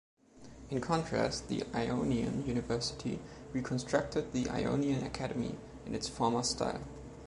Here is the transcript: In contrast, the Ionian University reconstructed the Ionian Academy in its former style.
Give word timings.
In 0.71 0.81
contrast, 0.81 1.47
the 1.47 1.63
Ionian 1.75 2.43
University 2.47 3.19
reconstructed 3.53 4.31
the 4.33 4.49
Ionian 4.49 5.03
Academy 5.03 5.53
in 5.85 5.93
its 5.93 6.09
former 6.09 6.41
style. 6.41 6.81